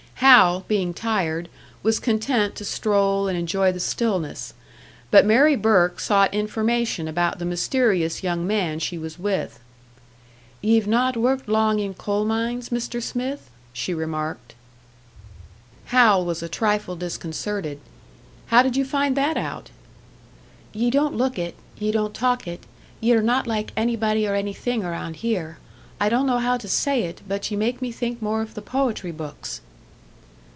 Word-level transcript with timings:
Hal, 0.23 0.63
being 0.67 0.93
tired, 0.93 1.49
was 1.81 1.99
content 1.99 2.53
to 2.55 2.63
stroll 2.63 3.27
and 3.27 3.35
enjoy 3.35 3.71
the 3.71 3.79
stillness; 3.79 4.53
but 5.09 5.25
Mary 5.25 5.55
Burke 5.55 5.99
sought 5.99 6.31
information 6.31 7.07
about 7.07 7.39
the 7.39 7.43
mysterious 7.43 8.21
young 8.21 8.45
man 8.45 8.77
she 8.77 8.99
was 8.99 9.17
with. 9.17 9.59
"Ye've 10.61 10.85
not 10.85 11.17
worked 11.17 11.49
long 11.49 11.79
in 11.79 11.95
coal 11.95 12.23
mines, 12.23 12.69
Mr. 12.69 13.01
Smith?" 13.01 13.49
she 13.73 13.95
remarked. 13.95 14.53
Hal 15.85 16.23
was 16.23 16.43
a 16.43 16.47
trifle 16.47 16.95
disconcerted. 16.95 17.79
"How 18.45 18.61
did 18.61 18.77
you 18.77 18.85
find 18.85 19.17
that 19.17 19.37
out?" 19.37 19.71
"Ye 20.71 20.91
don't 20.91 21.15
look 21.17 21.39
it 21.39 21.55
ye 21.79 21.91
don't 21.91 22.13
talk 22.13 22.47
it. 22.47 22.67
Ye're 22.99 23.23
not 23.23 23.47
like 23.47 23.73
anybody 23.75 24.27
or 24.27 24.35
anything 24.35 24.85
around 24.85 25.15
here. 25.17 25.57
I 25.99 26.09
don't 26.09 26.27
know 26.27 26.37
how 26.39 26.57
to 26.57 26.67
say 26.67 27.05
it, 27.05 27.21
but 27.27 27.49
ye 27.49 27.57
make 27.57 27.81
me 27.81 27.91
think 27.91 28.21
more 28.21 28.43
of 28.43 28.53
the 28.53 28.61
poetry 28.61 29.11
books." 29.11 29.61